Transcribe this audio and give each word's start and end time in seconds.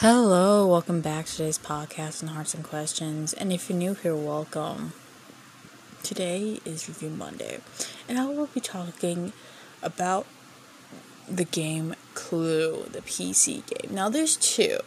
Hello, 0.00 0.66
welcome 0.66 1.00
back 1.00 1.24
to 1.24 1.36
today's 1.36 1.56
podcast 1.56 2.22
on 2.22 2.28
Hearts 2.28 2.52
and 2.52 2.62
Questions. 2.62 3.32
And 3.32 3.50
if 3.50 3.70
you're 3.70 3.78
new 3.78 3.94
here, 3.94 4.14
welcome. 4.14 4.92
Today 6.02 6.60
is 6.66 6.86
Review 6.86 7.08
Monday, 7.08 7.60
and 8.06 8.18
I 8.18 8.26
will 8.26 8.48
be 8.48 8.60
talking 8.60 9.32
about 9.82 10.26
the 11.26 11.46
game 11.46 11.94
Clue, 12.12 12.84
the 12.92 13.00
PC 13.00 13.62
game. 13.64 13.94
Now, 13.94 14.10
there's 14.10 14.36
two. 14.36 14.80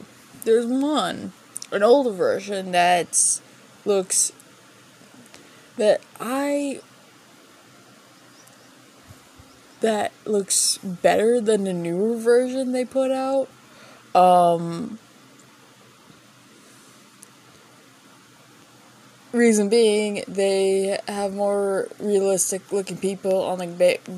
There's 0.46 0.68
one, 0.68 1.34
an 1.72 1.82
older 1.82 2.12
version 2.12 2.72
that 2.74 3.42
looks 3.86 4.32
that 5.78 6.02
I 6.20 6.82
that 9.82 10.12
looks 10.26 10.78
better 10.78 11.42
than 11.42 11.64
the 11.64 11.74
newer 11.74 12.16
version 12.16 12.74
they 12.74 12.86
put 12.86 13.10
out 13.10 13.50
um, 14.16 15.00
reason 19.32 19.70
being, 19.70 20.24
they 20.28 21.00
have 21.08 21.34
more 21.34 21.88
realistic 22.00 22.72
looking 22.72 22.98
people 22.98 23.44
on 23.44 23.60
the 23.60 23.68
ba- 23.68 24.14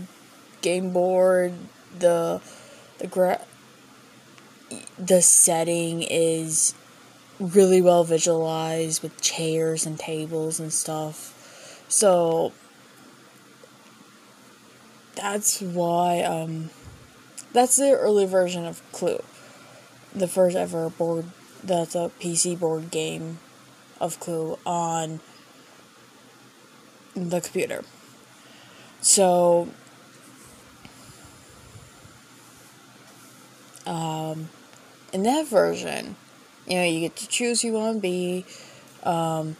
game 0.62 0.92
board. 0.92 1.54
The 1.98 2.42
the 3.00 3.08
gra- 3.08 3.42
the 4.98 5.22
setting 5.22 6.04
is 6.04 6.74
really 7.40 7.82
well 7.82 8.04
visualized 8.04 9.04
with 9.04 9.20
chairs 9.22 9.86
and 9.86 10.00
tables 10.00 10.60
and 10.60 10.72
stuff. 10.74 11.86
So 11.90 12.54
that's 15.16 15.62
why 15.62 16.22
um 16.22 16.70
that's 17.54 17.78
the 17.78 17.92
early 17.94 18.26
version 18.26 18.66
of 18.66 18.82
Clue 18.92 19.22
the 20.16 20.28
first 20.28 20.56
ever 20.56 20.90
board 20.90 21.26
that's 21.64 21.96
a 21.96 22.12
PC 22.20 22.56
board 22.56 22.92
game 22.92 23.40
of 24.02 24.20
Clue 24.20 24.58
on 24.66 25.22
the 27.16 27.40
computer. 27.40 27.84
So 29.00 29.70
um, 33.86 34.50
in 35.14 35.24
that 35.24 35.48
version, 35.48 36.16
you 36.68 36.76
know, 36.76 36.84
you 36.84 37.00
get 37.02 37.16
to 37.18 37.28
choose 37.28 37.62
who 37.62 37.70
you 37.70 37.74
want 37.76 37.98
to 37.98 38.02
be 38.02 38.46
um, 39.04 39.56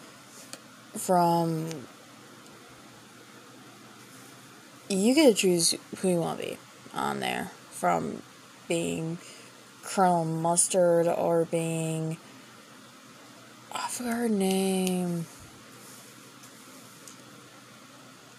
from 0.98 1.70
you 4.90 5.16
get 5.16 5.30
to 5.30 5.34
choose 5.34 5.76
who 6.00 6.10
you 6.10 6.18
want 6.18 6.40
to 6.40 6.46
be 6.46 6.58
on 6.94 7.20
there 7.22 7.52
from 7.70 8.22
being 8.68 9.20
Colonel 9.84 10.26
Mustard 10.26 11.08
or 11.08 11.46
being. 11.46 12.18
I 13.84 13.88
forgot 13.88 14.18
her 14.18 14.30
name. 14.30 15.26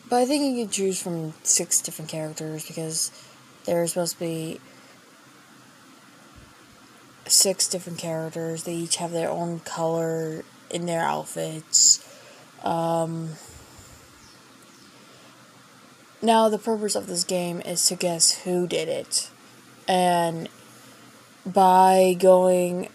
But 0.08 0.16
I 0.16 0.26
think 0.26 0.56
you 0.56 0.64
can 0.64 0.70
choose 0.70 1.00
from 1.00 1.34
six 1.42 1.80
different 1.80 2.10
characters 2.10 2.66
because 2.66 3.10
there's 3.64 3.92
supposed 3.92 4.14
to 4.14 4.20
be 4.20 4.60
six 7.26 7.66
different 7.66 7.98
characters. 7.98 8.64
They 8.64 8.74
each 8.74 8.96
have 8.96 9.10
their 9.10 9.30
own 9.30 9.60
color 9.60 10.44
in 10.70 10.86
their 10.86 11.02
outfits. 11.02 12.06
Um, 12.62 13.30
now, 16.20 16.48
the 16.48 16.58
purpose 16.58 16.94
of 16.94 17.06
this 17.06 17.24
game 17.24 17.60
is 17.62 17.84
to 17.86 17.96
guess 17.96 18.42
who 18.42 18.66
did 18.66 18.88
it. 18.88 19.30
And 19.88 20.48
by 21.44 22.16
going 22.18 22.88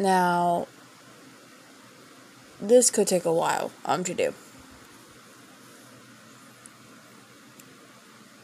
now 0.00 0.66
this 2.60 2.90
could 2.90 3.06
take 3.06 3.24
a 3.24 3.32
while 3.32 3.70
um 3.84 4.04
to 4.04 4.14
do 4.14 4.34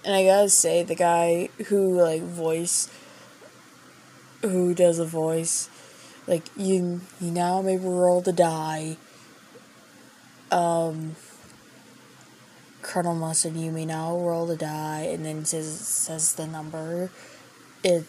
and 0.05 0.15
i 0.15 0.25
gotta 0.25 0.49
say 0.49 0.83
the 0.83 0.95
guy 0.95 1.49
who 1.67 2.01
like 2.01 2.23
voice 2.23 2.89
who 4.43 4.75
does 4.75 4.99
a 4.99 5.05
voice 5.05 5.69
like 6.27 6.45
you 6.57 7.01
you 7.21 7.31
now 7.31 7.61
may 7.61 7.77
roll 7.77 8.21
the 8.21 8.33
die 8.33 8.97
um 10.51 11.17
Colonel 12.87 13.17
Mustard, 13.17 13.57
you 13.57 13.73
may 13.73 13.85
now 13.85 14.17
roll 14.17 14.47
the 14.47 14.57
die, 14.57 15.09
and 15.11 15.25
then 15.25 15.45
says 15.45 15.69
says 15.81 16.35
the 16.35 16.47
number. 16.47 17.11
It 17.83 18.05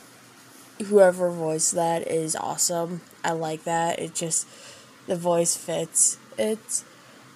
whoever 0.85 1.29
voiced 1.29 1.73
that 1.73 2.07
is 2.07 2.35
awesome. 2.35 3.01
I 3.23 3.31
like 3.31 3.63
that. 3.63 3.99
It 3.99 4.13
just 4.13 4.47
the 5.07 5.15
voice 5.15 5.55
fits 5.55 6.17
it. 6.37 6.83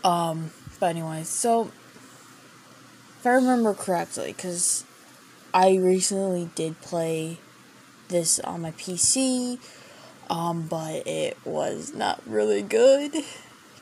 Um, 0.03 0.51
but 0.79 0.87
anyway, 0.87 1.23
so 1.23 1.71
if 3.19 3.25
I 3.25 3.31
remember 3.31 3.73
correctly, 3.73 4.33
because 4.33 4.83
I 5.53 5.75
recently 5.75 6.49
did 6.55 6.81
play 6.81 7.37
this 8.07 8.39
on 8.39 8.61
my 8.61 8.71
PC, 8.71 9.59
um, 10.29 10.67
but 10.67 11.05
it 11.07 11.37
was 11.45 11.93
not 11.93 12.21
really 12.25 12.61
good 12.61 13.13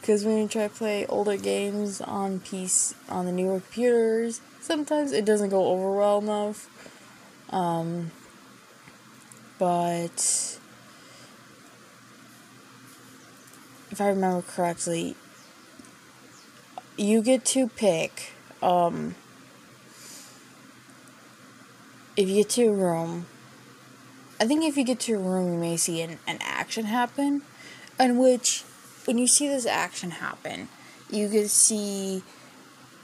because 0.01 0.25
when 0.25 0.37
you 0.39 0.47
try 0.47 0.67
to 0.67 0.73
play 0.73 1.05
older 1.05 1.37
games 1.37 2.01
on 2.01 2.39
PC 2.39 2.95
on 3.09 3.25
the 3.25 3.31
newer 3.31 3.59
computers, 3.59 4.41
sometimes 4.61 5.11
it 5.11 5.25
doesn't 5.25 5.49
go 5.49 5.67
over 5.67 5.91
well 5.91 6.19
enough. 6.19 6.67
Um, 7.49 8.11
but 9.59 10.57
if 13.91 13.99
I 13.99 14.07
remember 14.07 14.41
correctly, 14.41 15.15
you 16.97 17.21
get 17.21 17.45
to 17.45 17.67
pick. 17.67 18.31
Um, 18.63 19.15
if 22.15 22.27
you 22.27 22.35
get 22.35 22.49
to 22.51 22.67
a 22.67 22.73
room, 22.73 23.25
I 24.39 24.47
think 24.47 24.63
if 24.63 24.77
you 24.77 24.85
get 24.85 25.01
to 25.01 25.13
a 25.13 25.17
room, 25.17 25.53
you 25.53 25.59
may 25.59 25.77
see 25.77 26.01
an, 26.01 26.19
an 26.25 26.39
action 26.41 26.85
happen, 26.85 27.41
in 27.99 28.17
which 28.17 28.63
when 29.05 29.17
you 29.17 29.27
see 29.27 29.49
this 29.49 29.65
action 29.65 30.11
happen, 30.11 30.69
you 31.11 31.27
can 31.27 31.49
see 31.49 32.23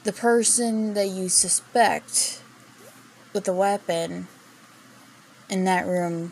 the 0.03 0.13
person 0.13 0.93
that 0.93 1.09
you 1.09 1.27
suspect 1.27 2.41
with 3.33 3.47
a 3.47 3.53
weapon 3.53 4.27
in 5.49 5.65
that 5.65 5.85
room 5.85 6.31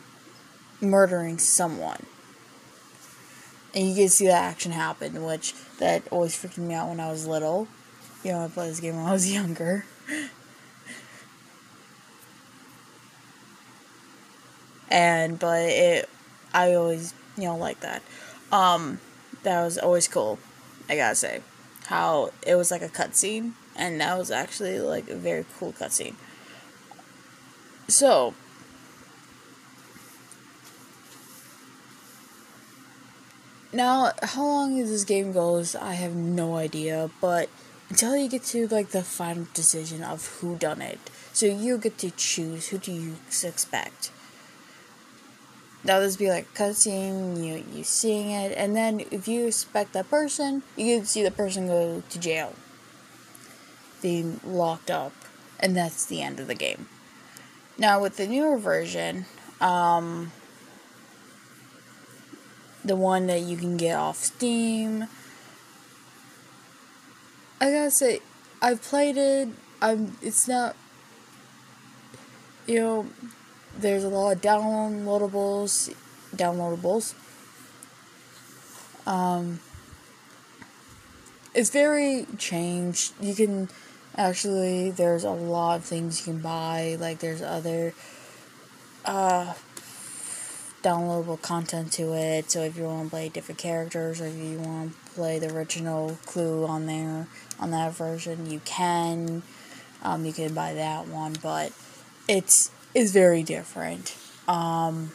murdering 0.84 1.38
someone. 1.38 2.06
And 3.74 3.90
you 3.90 3.96
can 3.96 4.10
see 4.10 4.28
that 4.28 4.44
action 4.44 4.72
happen, 4.72 5.24
which 5.24 5.56
that 5.80 6.04
always 6.12 6.36
freaked 6.36 6.58
me 6.58 6.74
out 6.74 6.90
when 6.90 7.00
I 7.00 7.10
was 7.10 7.26
little. 7.26 7.68
You 8.24 8.34
know, 8.34 8.46
I 8.46 8.48
played 8.48 8.70
this 8.70 8.80
game 8.80 8.96
when 8.96 9.06
I 9.06 9.14
was 9.14 9.32
younger. 9.34 9.86
and 14.94 15.40
but 15.40 15.62
it 15.64 16.10
I 16.54 16.74
always, 16.76 17.14
you 17.36 17.46
know, 17.46 17.58
like 17.58 17.80
that. 17.80 18.04
Um 18.52 19.00
that 19.42 19.64
was 19.64 19.78
always 19.78 20.08
cool. 20.08 20.40
I 20.88 20.96
gotta 20.96 21.16
say, 21.16 21.42
how 21.88 22.32
it 22.46 22.56
was 22.56 22.72
like 22.72 22.82
a 22.82 22.90
cutscene, 22.90 23.54
and 23.76 24.00
that 24.00 24.18
was 24.18 24.32
actually 24.32 24.80
like 24.80 25.10
a 25.10 25.16
very 25.16 25.46
cool 25.58 25.74
cutscene. 25.74 26.16
So. 27.88 28.36
Now, 33.74 34.12
how 34.22 34.46
long 34.46 34.78
this 34.78 35.04
game 35.04 35.32
goes, 35.32 35.76
I 35.76 35.94
have 35.94 36.16
no 36.16 36.56
idea, 36.56 37.10
but 37.20 37.50
until 37.90 38.16
you 38.16 38.30
get 38.30 38.44
to 38.46 38.68
like 38.68 38.90
the 38.90 39.04
final 39.04 39.48
decision 39.54 40.04
of 40.04 40.28
who 40.28 40.56
done 40.56 40.82
it, 40.82 41.00
so 41.34 41.48
you 41.48 41.78
get 41.78 41.98
to 42.00 42.12
choose 42.12 42.68
who 42.68 42.78
do 42.78 42.92
you 42.92 43.16
expect 43.42 44.12
would 45.84 46.06
just 46.06 46.20
be 46.20 46.30
like 46.30 46.54
cutscene, 46.54 47.44
you 47.44 47.64
you 47.76 47.84
seeing 47.84 48.30
it, 48.30 48.54
and 48.58 48.76
then 48.76 49.02
if 49.12 49.28
you 49.28 49.48
expect 49.48 49.94
that 49.94 50.10
person, 50.10 50.64
you 50.76 50.98
can 50.98 51.06
see 51.06 51.24
the 51.24 51.32
person 51.32 51.68
go 51.68 52.02
to 52.10 52.20
jail, 52.20 52.54
being 54.02 54.40
locked 54.46 54.90
up, 54.90 55.14
and 55.60 55.76
that's 55.76 56.06
the 56.06 56.22
end 56.22 56.40
of 56.40 56.48
the 56.48 56.56
game. 56.56 56.88
Now 57.78 58.02
with 58.02 58.18
the 58.18 58.28
newer 58.28 58.58
version, 58.58 59.26
um, 59.60 60.32
the 62.84 62.96
one 62.96 63.28
that 63.28 63.42
you 63.42 63.58
can 63.58 63.78
get 63.78 63.96
off 63.96 64.18
Steam, 64.18 65.08
I 67.60 67.72
gotta 67.72 67.92
say, 67.92 68.20
I've 68.62 68.82
played 68.82 69.18
it. 69.18 69.50
I'm. 69.82 70.18
It's 70.22 70.48
not. 70.48 70.76
You 72.66 72.80
know, 72.80 73.08
there's 73.78 74.04
a 74.04 74.10
lot 74.10 74.36
of 74.36 74.42
downloadables, 74.42 75.94
downloadables. 76.36 77.14
Um, 79.06 79.60
it's 81.54 81.70
very 81.70 82.26
changed. 82.38 83.14
You 83.20 83.36
can 83.36 83.70
actually 84.16 84.92
there's 84.92 85.24
a 85.24 85.32
lot 85.32 85.76
of 85.76 85.86
things 85.86 86.20
you 86.20 86.34
can 86.34 86.42
buy. 86.42 86.98
Like 87.00 87.20
there's 87.20 87.42
other 87.42 87.94
uh, 89.06 89.54
downloadable 90.84 91.42
content 91.42 91.92
to 91.94 92.14
it. 92.14 92.52
So 92.52 92.62
if 92.62 92.78
you 92.78 92.84
want 92.84 93.06
to 93.06 93.10
play 93.10 93.30
different 93.30 93.60
characters 93.60 94.22
or 94.22 94.28
if 94.28 94.36
you 94.36 94.60
want 94.60 94.94
to 94.94 95.12
play 95.12 95.40
the 95.40 95.54
original 95.56 96.18
Clue 96.26 96.66
on 96.66 96.86
there 96.86 97.28
on 97.60 97.72
that 97.72 97.94
version, 97.94 98.52
you 98.52 98.62
can. 98.66 99.42
Um, 100.04 100.26
you 100.26 100.34
can 100.34 100.54
buy 100.54 100.74
that 100.74 101.08
one, 101.08 101.36
but 101.42 101.72
it's 102.28 102.70
is 102.94 103.12
very 103.12 103.42
different. 103.42 104.16
Um, 104.48 105.12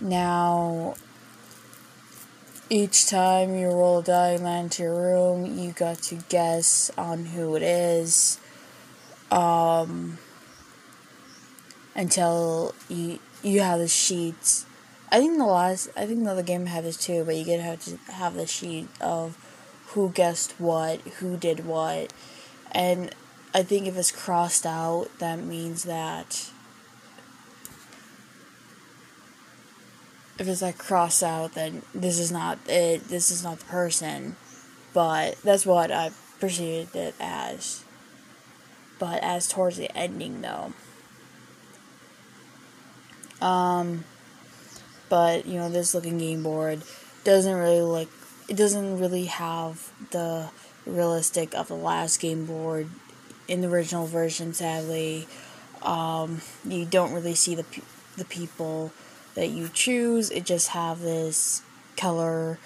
now, 0.00 0.94
each 2.70 3.06
time 3.06 3.56
you 3.56 3.68
roll 3.68 3.98
a 3.98 4.02
die 4.02 4.30
and 4.30 4.44
land 4.44 4.72
to 4.72 4.84
your 4.84 4.94
room, 4.94 5.58
you 5.58 5.72
got 5.72 5.98
to 6.04 6.16
guess 6.28 6.90
on 6.96 7.26
who 7.26 7.56
it 7.56 7.62
is. 7.62 8.38
Um, 9.30 10.18
until 11.96 12.74
you 12.88 13.18
you 13.42 13.60
have 13.60 13.80
the 13.80 13.88
sheets. 13.88 14.66
I 15.10 15.18
think 15.18 15.36
the 15.38 15.44
last 15.44 15.88
I 15.96 16.06
think 16.06 16.22
the 16.22 16.30
other 16.30 16.44
game 16.44 16.66
had 16.66 16.84
this 16.84 16.96
too, 16.96 17.24
but 17.24 17.34
you 17.34 17.44
get 17.44 17.60
have 17.60 17.84
to 17.86 17.96
have 18.12 18.34
the 18.34 18.46
sheet 18.46 18.86
of 19.00 19.36
who 19.88 20.10
guessed 20.10 20.52
what, 20.58 21.00
who 21.18 21.36
did 21.36 21.66
what, 21.66 22.12
and 22.70 23.12
I 23.54 23.62
think 23.62 23.86
if 23.86 23.96
it's 23.96 24.12
crossed 24.12 24.66
out, 24.66 25.08
that 25.18 25.38
means 25.38 25.84
that 25.84 26.50
if 30.38 30.46
it's 30.46 30.62
like 30.62 30.78
crossed 30.78 31.22
out, 31.22 31.54
then 31.54 31.82
this 31.94 32.18
is 32.18 32.30
not 32.30 32.58
it. 32.68 33.08
This 33.08 33.30
is 33.30 33.42
not 33.42 33.60
the 33.60 33.64
person. 33.64 34.36
But 34.92 35.40
that's 35.42 35.64
what 35.64 35.90
I 35.90 36.10
perceived 36.40 36.94
it 36.94 37.14
as. 37.18 37.84
But 38.98 39.22
as 39.22 39.48
towards 39.48 39.76
the 39.76 39.94
ending, 39.96 40.42
though. 40.42 40.72
Um, 43.40 44.04
but 45.08 45.46
you 45.46 45.58
know, 45.58 45.68
this 45.68 45.94
looking 45.94 46.18
game 46.18 46.42
board 46.42 46.82
doesn't 47.24 47.54
really 47.54 47.82
look. 47.82 48.08
It 48.48 48.56
doesn't 48.56 48.98
really 48.98 49.26
have 49.26 49.90
the 50.10 50.50
realistic 50.86 51.54
of 51.54 51.68
the 51.68 51.74
last 51.74 52.20
game 52.20 52.46
board 52.46 52.88
in 53.48 53.60
the 53.60 53.68
original 53.68 54.06
version. 54.06 54.54
Sadly, 54.54 55.26
um, 55.82 56.40
you 56.64 56.84
don't 56.84 57.12
really 57.12 57.34
see 57.34 57.54
the 57.54 57.64
the 58.16 58.24
people 58.24 58.92
that 59.34 59.48
you 59.48 59.68
choose. 59.72 60.30
It 60.30 60.44
just 60.44 60.68
have 60.68 61.00
this 61.00 61.62
color, 61.96 62.58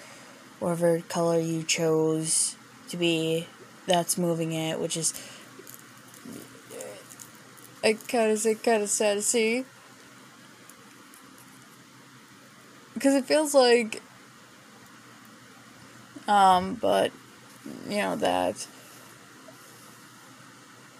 whatever 0.59 1.01
color 1.01 1.39
you 1.39 1.63
chose 1.63 2.55
to 2.89 2.97
be. 2.97 3.47
That's 3.87 4.17
moving 4.17 4.53
it, 4.53 4.79
which 4.79 4.95
is 4.95 5.13
I 7.83 7.93
kind 7.93 8.31
of 8.31 8.63
kind 8.63 8.83
of 8.83 8.89
sad 8.89 9.15
to 9.15 9.21
see. 9.21 9.65
Because 13.01 13.15
it 13.15 13.25
feels 13.25 13.55
like 13.55 14.01
um 16.27 16.75
but 16.75 17.11
you 17.89 17.97
know 17.97 18.15
that 18.15 18.67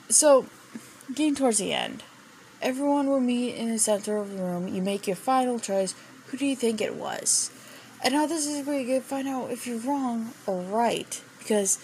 so 0.09 0.45
getting 1.13 1.35
towards 1.35 1.59
the 1.59 1.71
end 1.71 2.03
everyone 2.61 3.07
will 3.07 3.19
meet 3.19 3.53
in 3.53 3.69
the 3.69 3.77
center 3.77 4.17
of 4.17 4.31
the 4.31 4.41
room 4.41 4.67
you 4.67 4.81
make 4.81 5.05
your 5.05 5.15
final 5.15 5.59
choice 5.59 5.93
who 6.31 6.37
do 6.37 6.45
you 6.45 6.55
think 6.55 6.79
it 6.79 6.95
was? 6.95 7.51
And 8.01 8.13
now 8.13 8.25
this 8.25 8.47
is 8.47 8.65
where 8.65 8.79
you 8.79 8.87
can 8.87 9.01
find 9.01 9.27
out 9.27 9.51
if 9.51 9.67
you're 9.67 9.79
wrong 9.79 10.31
or 10.47 10.61
right 10.61 11.21
because 11.39 11.77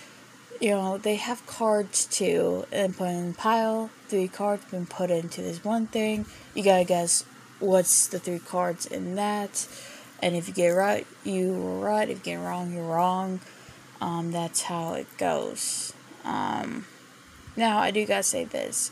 you 0.62 0.70
know 0.70 0.98
they 0.98 1.16
have 1.16 1.46
cards 1.46 2.06
too 2.06 2.66
and 2.72 2.98
put 2.98 3.10
in 3.10 3.34
pile 3.34 3.90
three 4.08 4.30
cards 4.30 4.64
been 4.72 4.86
put 4.86 5.12
into 5.12 5.42
this 5.42 5.64
one 5.64 5.86
thing 5.86 6.26
you 6.56 6.64
gotta 6.64 6.84
guess 6.84 7.24
what's 7.60 8.08
the 8.08 8.18
three 8.18 8.40
cards 8.40 8.88
in 8.88 9.14
that 9.16 9.68
and 10.22 10.36
if 10.36 10.48
you 10.48 10.54
get 10.54 10.70
right, 10.70 11.06
you 11.24 11.54
were 11.54 11.80
right. 11.80 12.10
If 12.10 12.20
you 12.20 12.24
get 12.24 12.36
wrong, 12.38 12.74
you're 12.74 12.84
wrong. 12.84 13.40
Um, 14.02 14.32
that's 14.32 14.64
how 14.64 14.94
it 14.94 15.08
goes. 15.18 15.94
Um, 16.24 16.86
now, 17.56 17.80
I 17.80 17.92
do 17.92 18.06
gotta 18.06 18.24
say 18.24 18.46
this. 18.46 18.92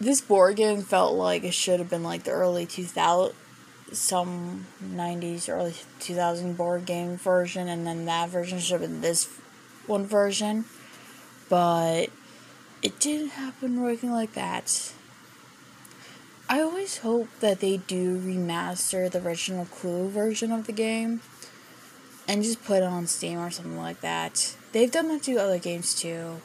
This 0.00 0.20
board 0.20 0.56
game 0.56 0.82
felt 0.82 1.14
like 1.14 1.44
it 1.44 1.54
should 1.54 1.80
have 1.80 1.90
been 1.90 2.02
like 2.04 2.24
the 2.24 2.30
early 2.30 2.66
2000, 2.66 3.34
some 3.92 4.66
90s, 4.82 5.48
early 5.48 5.74
2000 6.00 6.56
board 6.56 6.86
game 6.86 7.16
version, 7.16 7.68
and 7.68 7.86
then 7.86 8.04
that 8.04 8.28
version 8.28 8.58
should 8.58 8.80
have 8.80 8.90
been 8.90 9.00
this 9.00 9.26
one 9.86 10.06
version. 10.06 10.66
But 11.48 12.10
it 12.82 13.00
didn't 13.00 13.30
happen 13.30 13.82
working 13.82 14.12
like 14.12 14.34
that. 14.34 14.92
I 16.50 16.60
always 16.62 16.98
hope 16.98 17.28
that 17.40 17.60
they 17.60 17.76
do 17.76 18.18
remaster 18.18 19.10
the 19.10 19.22
original 19.22 19.66
Clue 19.66 20.08
version 20.08 20.50
of 20.50 20.66
the 20.66 20.72
game 20.72 21.20
and 22.26 22.42
just 22.42 22.64
put 22.64 22.78
it 22.78 22.84
on 22.84 23.06
Steam 23.06 23.38
or 23.38 23.50
something 23.50 23.76
like 23.76 24.00
that. 24.00 24.56
They've 24.72 24.90
done 24.90 25.08
that 25.08 25.24
to 25.24 25.36
other 25.36 25.58
games 25.58 25.94
too, 25.94 26.40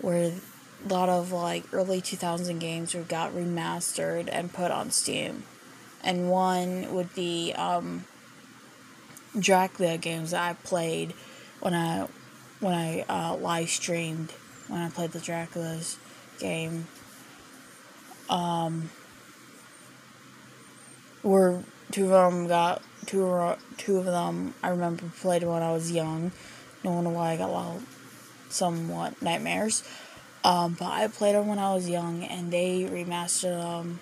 where 0.00 0.30
a 0.84 0.88
lot 0.88 1.08
of 1.08 1.32
like 1.32 1.64
early 1.72 2.00
2000 2.00 2.60
games 2.60 2.94
were 2.94 3.02
got 3.02 3.32
remastered 3.32 4.28
and 4.30 4.52
put 4.52 4.70
on 4.70 4.92
Steam. 4.92 5.42
And 6.04 6.30
one 6.30 6.94
would 6.94 7.12
be 7.16 7.52
um, 7.54 8.04
Dracula 9.36 9.98
games 9.98 10.30
that 10.30 10.48
I 10.48 10.52
played 10.52 11.12
when 11.58 11.74
I 11.74 12.06
when 12.60 12.74
I 12.74 13.04
uh, 13.08 13.34
live 13.34 13.68
streamed 13.68 14.30
when 14.68 14.80
I 14.80 14.90
played 14.90 15.10
the 15.10 15.18
Dracula's 15.18 15.98
game. 16.38 16.86
Um, 18.30 18.90
were 21.24 21.62
two 21.90 22.14
of 22.14 22.32
them 22.32 22.46
got 22.46 22.82
two 23.06 23.54
two 23.76 23.98
of 23.98 24.04
them 24.04 24.54
I 24.62 24.68
remember 24.68 25.04
played 25.20 25.42
when 25.42 25.62
I 25.62 25.72
was 25.72 25.90
young. 25.90 26.30
No 26.84 27.00
know 27.00 27.10
why 27.10 27.32
I 27.32 27.36
got 27.36 27.48
a 27.48 27.52
lot 27.52 27.80
somewhat 28.50 29.20
nightmares. 29.20 29.82
Um, 30.44 30.76
but 30.78 30.90
I 30.90 31.08
played 31.08 31.34
them 31.34 31.46
when 31.46 31.58
I 31.58 31.74
was 31.74 31.88
young, 31.88 32.22
and 32.22 32.52
they 32.52 32.84
remastered 32.84 33.60
them. 33.60 34.00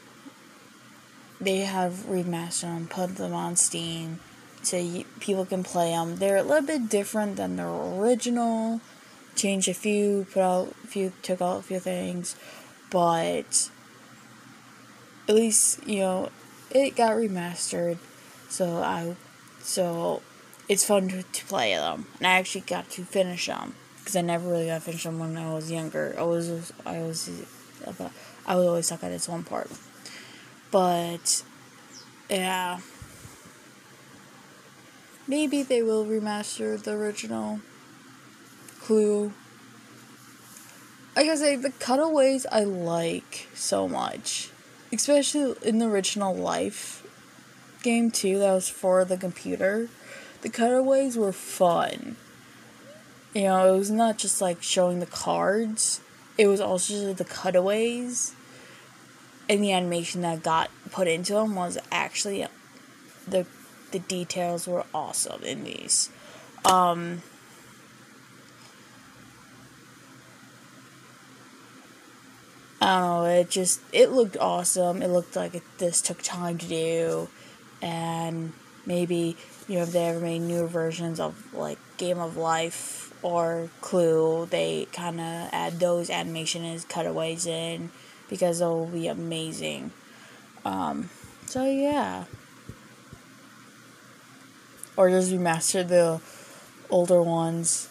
They 1.41 1.61
have 1.61 1.93
remastered 2.09 2.63
them, 2.63 2.89
put 2.89 3.17
them 3.17 3.33
on 3.33 3.57
Steam, 3.57 4.19
so 4.63 5.05
people 5.21 5.47
can 5.47 5.63
play 5.63 5.91
them. 5.91 6.17
They're 6.17 6.37
a 6.37 6.43
little 6.43 6.67
bit 6.67 6.89
different 6.89 7.37
than 7.37 7.57
the 7.57 7.67
original. 7.67 8.81
Changed 9.35 9.69
a 9.69 9.75
few, 9.75 10.27
put 10.33 10.43
out 10.43 10.75
a 10.85 10.87
few, 10.87 11.13
took 11.23 11.41
out 11.41 11.61
a 11.61 11.63
few 11.63 11.79
things, 11.79 12.37
but 12.91 13.71
at 15.27 15.35
least 15.35 15.87
you 15.87 16.01
know 16.01 16.31
it 16.75 16.97
got 16.97 17.13
remastered, 17.13 17.99
so 18.49 18.79
I 18.83 19.17
so 19.61 20.23
it's 20.69 20.85
fun 20.85 21.09
to, 21.09 21.23
to 21.23 21.45
play 21.47 21.75
them, 21.75 22.07
and 22.19 22.27
I 22.27 22.33
actually 22.33 22.63
got 22.63 22.91
to 22.91 23.05
finish 23.05 23.47
them 23.47 23.75
because 23.99 24.17
I 24.17 24.23
never 24.23 24.49
really 24.49 24.67
got 24.67 24.77
to 24.77 24.81
finish 24.81 25.05
them 25.05 25.19
when 25.19 25.37
I 25.37 25.53
was 25.53 25.71
younger. 25.71 26.15
I 26.19 26.23
was 26.23 26.73
I 26.87 27.01
was 27.01 27.31
I 28.47 28.57
was 28.57 28.67
always 28.67 28.87
stuck 28.87 29.05
at 29.05 29.11
this 29.11 29.29
one 29.29 29.45
part, 29.45 29.71
but 30.71 31.45
yeah, 32.31 32.81
maybe 35.29 35.63
they 35.63 35.83
will 35.83 36.07
remaster 36.07 36.83
the 36.83 36.93
original 36.93 37.61
Clue. 38.81 39.33
Like 41.15 41.29
I 41.29 41.35
say, 41.35 41.57
the 41.57 41.71
cutaways 41.71 42.47
I 42.51 42.65
like 42.65 43.49
so 43.55 43.87
much 43.87 44.51
especially 44.93 45.55
in 45.63 45.79
the 45.79 45.87
original 45.87 46.35
Life 46.35 47.07
game 47.83 48.11
too, 48.11 48.39
that 48.39 48.53
was 48.53 48.69
for 48.69 49.05
the 49.05 49.17
computer. 49.17 49.89
The 50.43 50.49
cutaways 50.49 51.17
were 51.17 51.33
fun. 51.33 52.17
You 53.35 53.45
know, 53.45 53.75
it 53.75 53.79
was 53.79 53.91
not 53.91 54.19
just 54.19 54.41
like 54.41 54.63
showing 54.63 55.01
the 55.01 55.07
cards, 55.07 56.01
it 56.37 56.47
was 56.47 56.61
also 56.61 57.13
the 57.13 57.25
cutaways. 57.25 58.35
And 59.49 59.63
the 59.63 59.73
animation 59.73 60.23
that 60.23 60.43
got 60.43 60.71
put 60.93 61.09
into 61.09 61.35
them 61.35 61.55
was 61.57 61.77
actually 61.91 62.47
the 63.27 63.45
the 63.91 63.99
details 63.99 64.67
were 64.67 64.85
awesome 64.95 65.43
in 65.43 65.65
these. 65.65 66.11
Um, 66.65 67.23
I 72.83 72.99
don't 72.99 73.03
know, 73.03 73.25
it 73.27 73.49
just, 73.49 73.81
it 73.93 74.11
looked 74.11 74.37
awesome. 74.37 75.03
It 75.03 75.09
looked 75.09 75.37
like 75.37 75.55
it, 75.55 75.63
this 75.79 76.01
took 76.01 76.21
time 76.21 76.59
to 76.59 76.67
do. 76.67 77.29
And 77.81 78.55
maybe, 78.85 79.37
you 79.69 79.77
know, 79.77 79.83
if 79.83 79.93
they 79.93 80.07
ever 80.07 80.19
made 80.19 80.41
newer 80.41 80.67
versions 80.67 81.21
of, 81.21 81.55
like, 81.55 81.79
Game 81.97 82.19
of 82.19 82.37
Life 82.37 83.15
or 83.23 83.71
Clue, 83.83 84.49
they 84.51 84.89
kind 84.93 85.21
of 85.21 85.49
add 85.53 85.79
those 85.79 86.11
animation 86.11 86.65
as 86.65 86.85
cutaways 86.85 87.47
in 87.47 87.93
because 88.29 88.59
they'll 88.59 88.87
be 88.87 89.07
amazing. 89.07 89.93
Um, 90.65 91.09
so, 91.47 91.65
yeah. 91.65 92.25
Or 94.97 95.09
just 95.09 95.31
remaster 95.31 95.87
the 95.87 96.21
older 96.91 97.23
ones, 97.23 97.89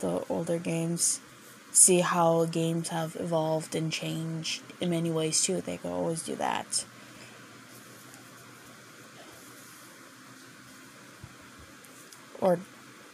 the 0.00 0.22
older 0.28 0.58
games. 0.58 1.20
See 1.74 2.00
how 2.00 2.44
games 2.46 2.88
have 2.88 3.16
evolved 3.16 3.74
and 3.74 3.92
changed 3.92 4.62
in 4.80 4.90
many 4.90 5.10
ways 5.10 5.42
too. 5.42 5.60
They 5.60 5.76
could 5.76 5.90
always 5.90 6.22
do 6.22 6.36
that. 6.36 6.84
Or, 12.40 12.60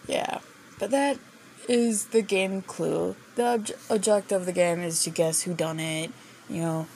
yeah. 0.06 0.40
But 0.78 0.90
that 0.90 1.18
is 1.68 2.08
the 2.08 2.20
game 2.20 2.60
clue. 2.62 3.16
The 3.34 3.46
ob- 3.46 3.70
objective 3.88 4.42
of 4.42 4.46
the 4.46 4.52
game 4.52 4.80
is 4.80 5.02
to 5.04 5.10
guess 5.10 5.42
who 5.42 5.54
done 5.54 5.80
it, 5.80 6.12
you 6.48 6.60
know, 6.60 6.86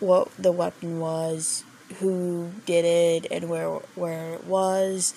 what 0.00 0.30
the 0.36 0.52
weapon 0.52 0.98
was, 0.98 1.62
who 2.00 2.50
did 2.66 2.84
it, 2.84 3.30
and 3.30 3.48
where 3.48 3.68
where 3.94 4.34
it 4.34 4.44
was. 4.44 5.14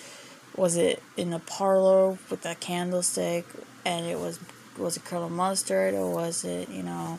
Was 0.56 0.76
it 0.76 1.02
in 1.16 1.32
a 1.32 1.38
parlor 1.38 2.18
with 2.30 2.44
a 2.44 2.54
candlestick, 2.54 3.46
and 3.84 4.06
it 4.06 4.18
was 4.18 4.38
was 4.78 4.96
it 4.96 5.04
Colonel 5.04 5.28
Mustard, 5.28 5.94
or 5.94 6.10
was 6.12 6.44
it 6.44 6.68
you 6.68 6.82
know, 6.82 7.18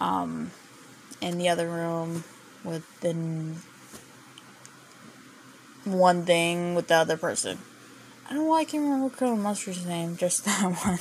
um, 0.00 0.50
in 1.20 1.38
the 1.38 1.48
other 1.48 1.68
room 1.68 2.24
with 2.64 2.84
the 3.00 3.14
one 5.84 6.24
thing 6.24 6.74
with 6.74 6.88
the 6.88 6.94
other 6.94 7.16
person. 7.16 7.58
I 8.26 8.34
don't 8.34 8.44
know 8.44 8.50
why 8.50 8.60
I 8.60 8.64
can't 8.64 8.82
remember 8.82 9.14
Colonel 9.14 9.36
Mustard's 9.36 9.86
name, 9.86 10.16
just 10.16 10.44
that 10.44 10.98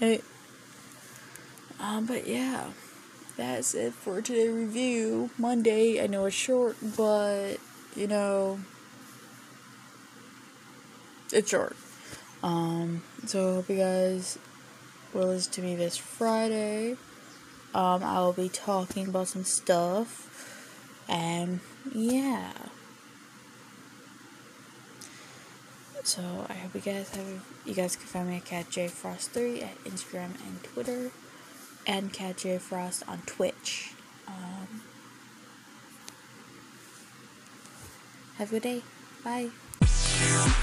one. 0.00 0.20
Um, 1.80 2.06
but 2.06 2.26
yeah, 2.26 2.70
that's 3.36 3.74
it 3.74 3.92
for 3.92 4.20
today 4.22 4.48
review. 4.48 5.30
Monday, 5.38 6.02
I 6.02 6.06
know 6.06 6.24
it's 6.26 6.36
short, 6.36 6.76
but 6.96 7.56
you 7.94 8.06
know, 8.06 8.60
it's 11.32 11.50
short. 11.50 11.76
Um, 12.44 13.02
so 13.24 13.48
I 13.48 13.54
hope 13.54 13.70
you 13.70 13.76
guys 13.76 14.38
will 15.14 15.28
listen 15.28 15.50
to 15.54 15.62
me 15.62 15.76
this 15.76 15.96
Friday. 15.96 16.98
Um, 17.74 18.04
I 18.04 18.20
will 18.20 18.34
be 18.34 18.50
talking 18.50 19.08
about 19.08 19.28
some 19.28 19.44
stuff, 19.44 21.02
and 21.08 21.60
yeah. 21.94 22.52
So 26.02 26.22
I 26.50 26.52
hope 26.52 26.74
you 26.74 26.82
guys 26.82 27.08
have 27.16 27.44
you 27.64 27.72
guys 27.72 27.96
can 27.96 28.06
find 28.06 28.28
me 28.28 28.36
at 28.36 28.44
Cat 28.44 28.68
J 28.68 28.88
Frost 28.88 29.30
three 29.30 29.62
at 29.62 29.82
Instagram 29.84 30.38
and 30.46 30.62
Twitter, 30.62 31.12
and 31.86 32.12
Cat 32.12 32.36
J 32.36 32.58
Frost 32.58 33.04
on 33.08 33.22
Twitch. 33.24 33.92
Um, 34.28 34.82
have 38.36 38.48
a 38.48 38.60
good 38.60 38.62
day. 38.62 38.82
Bye. 39.24 40.60